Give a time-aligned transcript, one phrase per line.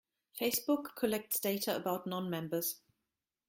[0.35, 2.79] Facebook collects data about non-members.